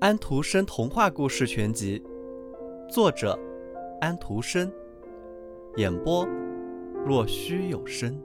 [0.00, 2.02] 安徒生童话故事全集，
[2.88, 3.38] 作者
[4.00, 4.70] 安徒生，
[5.76, 6.24] 演播
[7.04, 8.16] 若虚有声。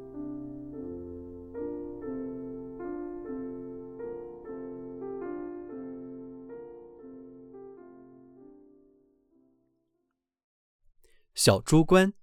[11.34, 12.14] 小猪倌。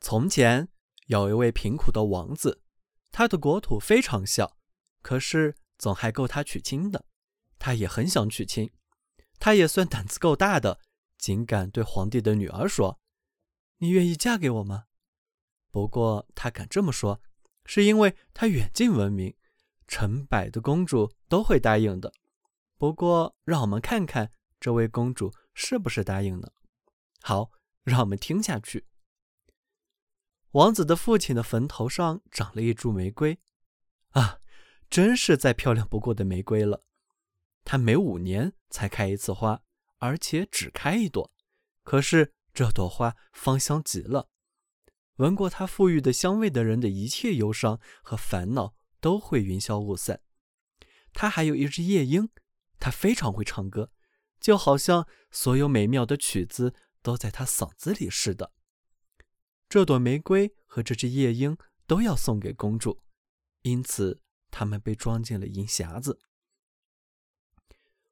[0.00, 0.68] 从前
[1.08, 2.60] 有一位贫苦的王子，
[3.18, 4.56] 他的国土非常小，
[5.02, 7.04] 可是总还够他娶亲的。
[7.58, 8.70] 他也很想娶亲，
[9.40, 10.78] 他也算胆子够大的，
[11.16, 13.00] 竟敢对皇帝的女儿说
[13.78, 14.84] ：“你愿意嫁给我吗？”
[15.72, 17.20] 不过他敢这么说，
[17.66, 19.34] 是因为他远近闻名，
[19.88, 22.12] 成百的公主都会答应的。
[22.76, 26.52] 不过让我们看看这位公主是不是答应呢？
[27.20, 27.50] 好，
[27.82, 28.86] 让我们听下去。
[30.52, 33.38] 王子的父亲的坟头上长了一株玫瑰，
[34.10, 34.38] 啊，
[34.88, 36.84] 真是再漂亮不过的玫瑰了。
[37.64, 39.60] 它每五年才开一次花，
[39.98, 41.30] 而且只开一朵。
[41.82, 44.30] 可是这朵花芳香极了，
[45.16, 50.22] 闻过它馥郁的香味的人的一切忧伤和烦恼都会云消雾散。
[51.12, 52.30] 它还有一只夜莺，
[52.80, 53.90] 它非常会唱歌，
[54.40, 58.52] 就好像所有美妙的曲子都在它嗓子里似的。
[59.68, 63.02] 这朵玫瑰和这只夜莺都要送给公主，
[63.62, 66.18] 因此他们被装进了银匣子。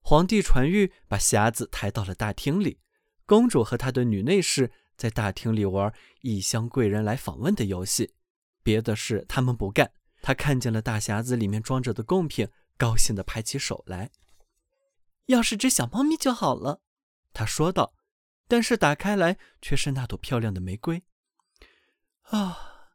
[0.00, 2.78] 皇帝传谕把匣子抬到了大厅里，
[3.24, 8.14] 公主和她的女内侍在大厅里玩异乡贵人来访问的游戏，
[8.62, 9.92] 别的事他们不干。
[10.22, 14.10] 他看见了大匣子里面装着的贡品，高兴地拍起手来。
[15.26, 16.80] 要是只小猫咪就好了，
[17.32, 17.94] 他说道。
[18.48, 21.02] 但是打开来却是那朵漂亮的玫瑰。
[22.30, 22.90] 啊，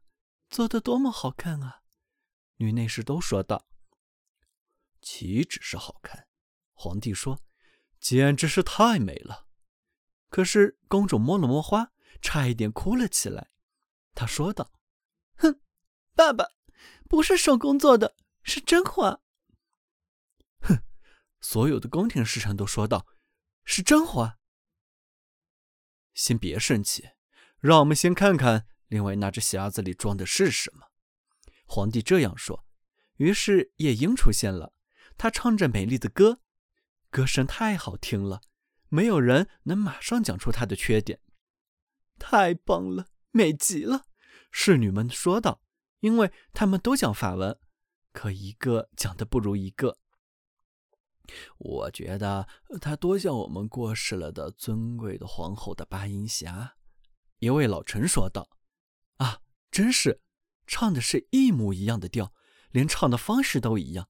[0.50, 1.84] 做的多么好看啊！
[2.58, 3.66] 女内侍都说道。
[5.02, 6.28] 岂止是好看，
[6.74, 7.42] 皇帝说，
[8.00, 9.48] 简直是太美了。
[10.30, 11.92] 可是公主摸了摸花，
[12.22, 13.50] 差一点哭了起来。
[14.14, 14.74] 她说道
[15.38, 15.62] ：“哼，
[16.14, 16.46] 爸爸，
[17.08, 19.22] 不是手工做的，是真花。”
[20.62, 20.84] 哼，
[21.40, 23.08] 所有的宫廷侍臣都说道
[23.64, 24.38] ：“是真花。”
[26.14, 27.12] 先别生气，
[27.60, 28.68] 让我们先看看。
[28.92, 30.88] 另外，那只匣子里装的是什么？
[31.66, 32.66] 皇帝这样说。
[33.16, 34.74] 于是夜莺出现了，
[35.18, 36.42] 它唱着美丽的歌，
[37.10, 38.42] 歌声太好听了，
[38.90, 41.22] 没有人能马上讲出它的缺点。
[42.20, 44.08] 太棒了，美极了，
[44.52, 45.62] 侍女们说道，
[46.02, 47.58] 因为他们都讲法文，
[48.12, 50.00] 可一个讲的不如一个。
[51.58, 52.46] 我觉得
[52.82, 56.72] 它多像我们过世了的尊贵的皇后的八音匣。
[57.40, 58.50] 一位老臣说道。
[59.22, 60.20] 啊，真是，
[60.66, 62.34] 唱的是一模一样的调，
[62.72, 64.10] 连唱的方式都一样。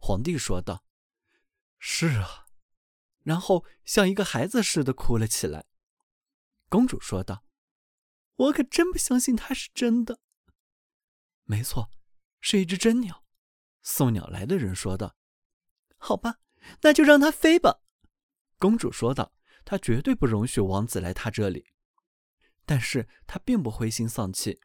[0.00, 0.84] 皇帝说道
[1.78, 2.46] ：“是啊。”
[3.22, 5.66] 然后像一个孩子似的哭了起来。
[6.68, 7.44] 公主说道
[8.34, 10.18] ：“我可真不相信它是真的。”
[11.44, 11.90] 没错，
[12.40, 13.24] 是一只真鸟。
[13.82, 15.16] 送鸟来的人说道
[15.96, 16.38] ：“好吧，
[16.82, 17.80] 那就让它飞吧。”
[18.58, 19.32] 公主说道
[19.64, 21.66] ：“她绝对不容许王子来她这里。”
[22.68, 24.60] 但是他并不灰心丧气，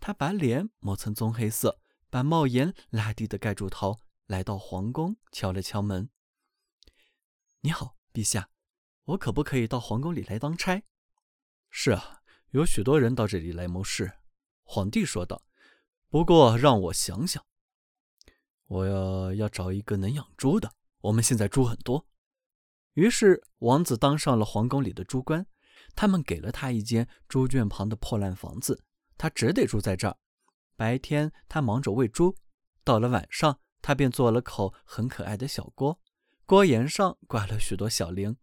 [0.00, 6.10] 他把脸抹成棕黑色，把帽檐拉低的盖住头，来到皇宫，敲了敲门。
[7.62, 8.50] “你好，陛下，
[9.04, 10.82] 我可不可以到皇宫里来当差
[11.70, 14.14] ？”“是啊，有许多人到这里来谋事。”
[14.66, 15.44] 皇帝说道。
[16.10, 17.46] “不过让我想想，
[18.66, 20.74] 我要要找一个能养猪的。
[21.02, 22.08] 我们现在猪很多。”
[22.94, 25.46] 于是王子当上了皇宫里的猪官。
[25.94, 28.84] 他们给了他一间猪圈旁的破烂房子，
[29.16, 30.16] 他只得住在这儿。
[30.76, 32.36] 白天他忙着喂猪，
[32.82, 36.00] 到了晚上，他便做了口很可爱的小锅，
[36.46, 38.36] 锅沿上挂了许多小铃，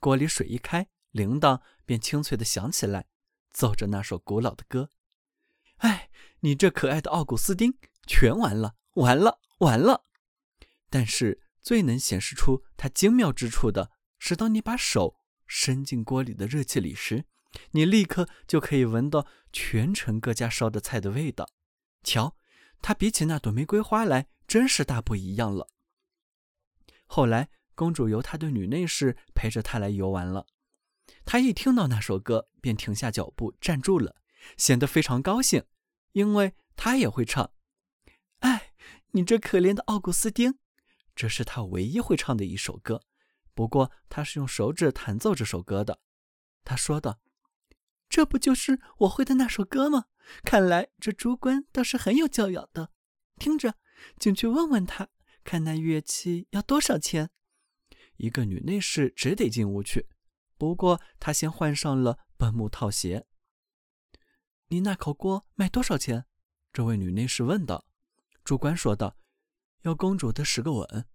[0.00, 3.06] 锅里水一开，铃铛便清脆地响起来，
[3.52, 4.90] 奏着那首古老的歌。
[5.78, 6.10] 哎，
[6.40, 10.04] 你这可爱的奥古斯丁，全完了，完了，完了！
[10.88, 15.20] 但是最能显示出它精妙之处的是，当你把手。
[15.46, 17.24] 伸进锅里的热气里时，
[17.72, 21.48] 你立刻就可以闻到全城各家烧的菜的味道。
[22.02, 22.36] 瞧，
[22.82, 25.68] 它比起那朵玫瑰花来，真是大不一样了。
[27.06, 30.46] 后来，公主由她的女内侍陪着她来游玩了。
[31.24, 34.16] 她一听到那首歌，便停下脚步，站住了，
[34.56, 35.64] 显得非常高兴，
[36.12, 37.52] 因为她也会唱。
[38.40, 38.72] 哎，
[39.12, 40.58] 你这可怜的奥古斯丁，
[41.14, 43.02] 这是她唯一会唱的一首歌。
[43.54, 46.00] 不过他是用手指弹奏这首歌的，
[46.64, 47.20] 他说道
[48.10, 50.06] ：“这不就是我会的那首歌吗？
[50.42, 52.90] 看来这猪倌倒是很有教养的。
[53.36, 53.74] 听着，
[54.18, 55.08] 进去问问他，
[55.44, 57.30] 看那乐器要多少钱。”
[58.16, 60.08] 一个女内侍只得进屋去，
[60.56, 63.26] 不过她先换上了本木套鞋。
[64.68, 66.26] “你那口锅卖多少钱？”
[66.72, 67.86] 这位女内侍问道。
[68.42, 69.16] 主官说道
[69.82, 71.06] ：“要公主的十个吻。”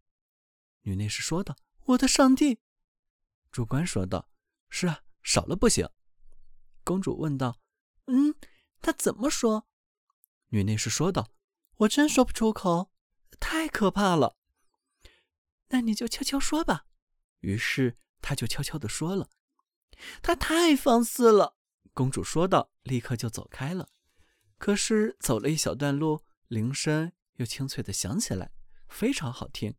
[0.84, 1.56] 女内侍说道
[1.90, 2.60] ：“我的上帝！”
[3.52, 4.30] 主官说道
[4.70, 5.88] ：“是啊，少了不行。”
[6.84, 7.60] 公主问道
[8.06, 8.36] ：“嗯，
[8.82, 9.68] 他怎么说？”
[10.50, 11.32] 女内侍说道
[11.78, 12.92] ：“我真说不出口，
[13.40, 14.38] 太可怕了。”
[15.70, 16.86] 那你就悄悄说吧。
[17.42, 19.30] 于是她就悄悄地说了
[20.22, 21.56] ：“他太放肆了。”
[21.94, 23.90] 公主说道，立刻就走开了。
[24.58, 28.52] 可是走了一小段路，铃声又清脆地响起来，
[28.88, 29.76] 非常好听。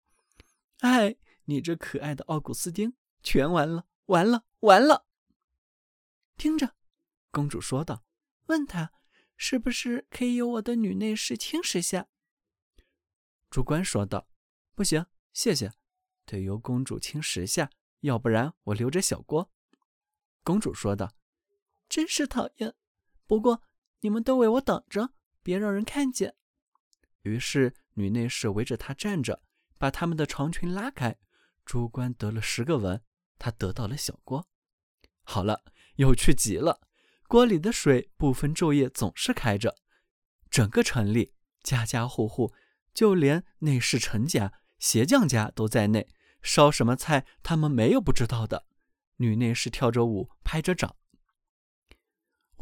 [0.78, 1.16] 哎，
[1.50, 2.94] 你这可爱的奥古斯丁，
[3.24, 5.04] 全完了，完了，完了！
[6.36, 6.76] 听着。
[7.32, 8.04] 公主说道
[8.46, 8.92] ：“问他，
[9.36, 12.06] 是不是可以由我的女内侍亲十下？”
[13.50, 14.28] 主官说道
[14.76, 15.72] ：“不行，谢谢，
[16.24, 17.68] 得由公主亲十下，
[18.02, 19.50] 要不然我留着小锅。”
[20.44, 21.12] 公主说道
[21.90, 22.72] ：“真是讨厌，
[23.26, 23.64] 不过
[24.02, 26.36] 你们都为我挡着，别让人看见。”
[27.22, 29.42] 于是女内侍围着她站着，
[29.78, 31.18] 把他们的长裙拉开。
[31.64, 33.02] 朱官得了十个吻，
[33.38, 34.48] 他得到了小锅。
[35.22, 35.62] 好了，
[35.96, 36.80] 有趣极了。
[37.28, 39.76] 锅里的水不分昼夜总是开着，
[40.50, 42.52] 整个城里家家户户，
[42.92, 46.08] 就连内侍陈家、鞋匠家都在内，
[46.42, 48.66] 烧什么菜他们没有不知道的。
[49.18, 50.96] 女内侍跳着舞，拍着掌。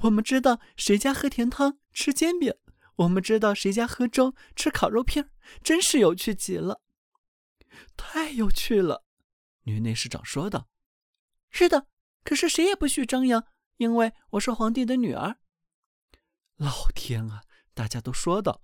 [0.02, 2.52] 我们知道谁家喝甜汤吃煎饼，
[2.96, 5.30] 我们知道谁家喝粥吃烤肉片，
[5.62, 6.82] 真是有趣极了，
[7.96, 9.04] 太有趣了。
[9.64, 10.68] 女内侍长说道
[11.50, 11.86] ：“是的，
[12.24, 13.44] 可是谁也不许张扬。”
[13.78, 15.36] 因为我是皇帝的女儿。
[16.56, 17.42] 老天啊！
[17.74, 18.60] 大家都说道。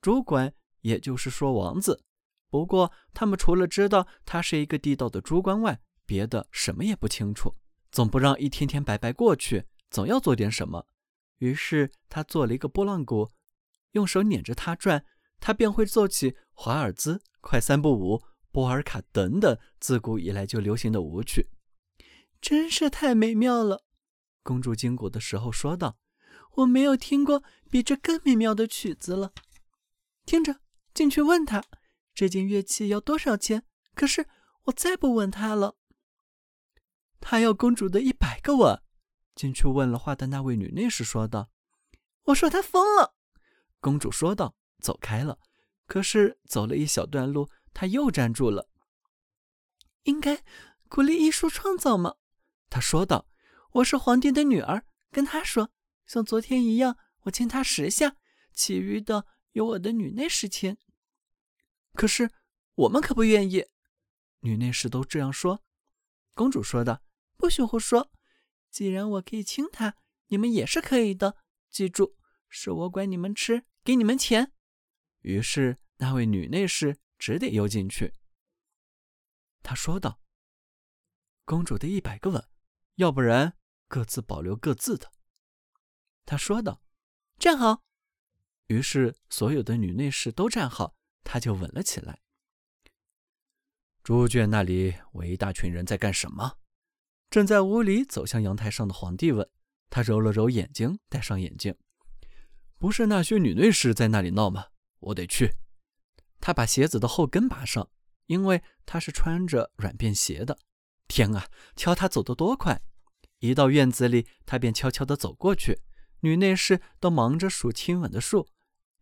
[0.00, 2.04] 主管，也就是说王子。
[2.50, 7.54] 不过他们除了知道他是一个地道的猪官外，别的什么也不清楚。
[7.92, 10.88] 总不让一天天白白过去，总要做点什么。
[11.36, 13.30] 于是他做了一个拨浪鼓，
[13.92, 15.04] 用手捻着它转，
[15.38, 18.20] 他便会奏起华尔兹、快三步舞、
[18.50, 21.48] 波尔卡等等自古以来就流行的舞曲，
[22.40, 23.84] 真是太美妙了。
[24.42, 25.98] 公主经过的时候说道
[26.56, 29.32] ：“我没有听过比这更美妙的曲子了。
[30.24, 30.60] 听着，
[30.94, 31.62] 进去问他
[32.14, 33.64] 这件乐器要多少钱。
[33.94, 34.26] 可是
[34.64, 35.76] 我再不吻他了。
[37.20, 38.80] 他要公主的一百个吻。”
[39.34, 41.50] 进去问了话的那位女内侍说道
[42.24, 43.14] ：“我说他疯了。”
[43.80, 45.38] 公主说道，走开了。
[45.86, 48.68] 可是走了一小段路，他又站住了。
[50.02, 50.42] 应该
[50.88, 52.16] 鼓励艺术创造吗？
[52.68, 53.28] 他说道。
[53.70, 55.70] 我是皇帝的女儿，跟他说，
[56.04, 58.16] 像昨天一样，我亲他十下，
[58.52, 60.76] 其余的由我的女内侍亲。
[61.94, 62.32] 可是
[62.74, 63.66] 我们可不愿意，
[64.40, 65.62] 女内侍都这样说。
[66.34, 67.00] 公主说道
[67.38, 68.10] ：“不许胡说！
[68.70, 69.94] 既然我可以亲他，
[70.26, 71.36] 你们也是可以的。
[71.70, 72.16] 记住，
[72.48, 74.52] 是我管你们吃，给你们钱。”
[75.22, 78.12] 于是那位女内侍只得游进去。
[79.62, 80.20] 他说道
[81.44, 82.48] ：“公主的一百个吻，
[82.94, 83.54] 要不然。”
[83.90, 85.10] 各自保留各自的，
[86.26, 86.82] 他说道
[87.40, 87.82] ：“站好。”
[88.68, 90.94] 于是所有的女内侍都站好，
[91.24, 92.20] 他就吻了起来。
[94.04, 96.58] 猪圈那里，我一大群人在干什么？
[97.30, 99.50] 正在屋里走向阳台上的皇帝问。
[99.88, 101.74] 他揉了揉眼睛，戴上眼镜。
[102.76, 104.66] 不是那些女内侍在那里闹吗？
[104.98, 105.54] 我得去。
[106.40, 107.90] 他把鞋子的后跟拔上，
[108.26, 110.58] 因为他是穿着软便鞋的。
[111.06, 112.82] 天啊，瞧他走得多快！
[113.38, 115.80] 一到院子里，他便悄悄地走过去。
[116.20, 118.48] 女内侍都忙着数亲吻的数，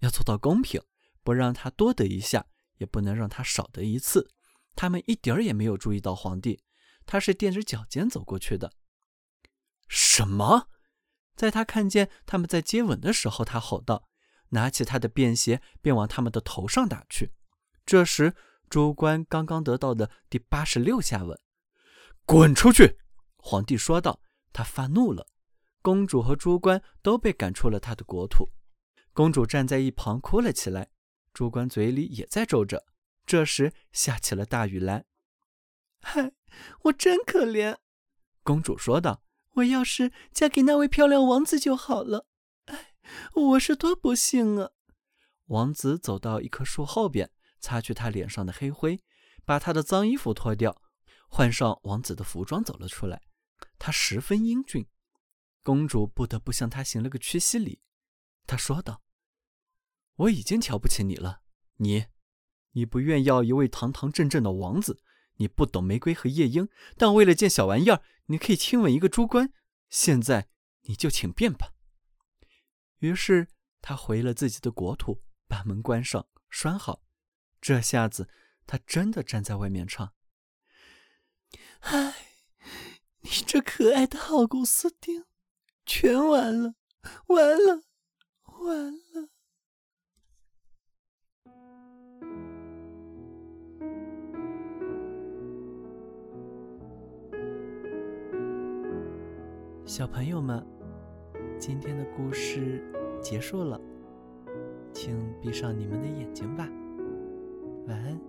[0.00, 0.82] 要做到公平，
[1.22, 4.30] 不让他多得一下，也不能让他少得一次。
[4.74, 6.62] 他们一点儿也没有注意到皇帝，
[7.06, 8.72] 他是踮着脚尖走过去的。
[9.88, 10.68] 什么？
[11.34, 14.08] 在他看见他们在接吻的时候，他吼道，
[14.50, 17.32] 拿起他的便鞋便往他们的头上打去。
[17.84, 18.34] 这时，
[18.68, 21.38] 朱官刚刚得到的第八十六下吻，
[22.24, 22.98] 滚出去！
[23.38, 24.20] 皇帝说道。
[24.52, 25.26] 他发怒了，
[25.82, 28.48] 公主和朱官都被赶出了他的国土。
[29.12, 30.88] 公主站在一旁哭了起来，
[31.34, 32.86] 朱官嘴里也在咒着。
[33.26, 35.04] 这时下起了大雨来。
[36.00, 36.32] 嗨，
[36.84, 37.76] 我真可怜，
[38.42, 39.22] 公主说道
[39.56, 42.26] ：“我要是嫁给那位漂亮王子就好了。”
[43.34, 44.70] 我是多不幸啊！
[45.46, 49.00] 王子走到一棵树后边，擦去他脸上的黑灰，
[49.44, 50.82] 把他的脏衣服脱掉，
[51.28, 53.22] 换上王子的服装，走了出来。
[53.78, 54.88] 他十分英俊，
[55.62, 57.80] 公主不得不向他行了个屈膝礼。
[58.46, 59.02] 他说道
[60.16, 61.42] ：“我已经瞧不起你了，
[61.76, 62.06] 你
[62.72, 65.00] 你不愿要一位堂堂正正的王子，
[65.36, 69.50] 你不懂玫瑰和夜莺，但为了件小玩意儿，你可以亲吻一个猪倌。
[69.88, 70.48] 现在
[70.82, 71.74] 你就请便吧。”
[72.98, 73.48] 于是
[73.80, 77.02] 他回了自己的国土，把门关上，拴好。
[77.60, 78.28] 这下子
[78.66, 80.12] 他真的站在外面唱
[81.80, 82.14] ：“唉，
[83.20, 85.24] 你这可爱的好古斯丁，
[85.84, 86.74] 全完了，
[87.28, 87.82] 完了，
[88.60, 89.28] 完了。”
[99.86, 100.66] 小朋友们，
[101.58, 102.82] 今天的故事
[103.20, 103.80] 结束了，
[104.92, 106.68] 请闭上你们的眼睛吧，
[107.88, 108.20] 晚安。